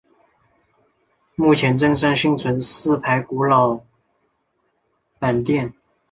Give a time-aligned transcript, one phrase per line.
[1.35, 3.81] 目前镇上幸存四排古老
[5.19, 5.75] 板店。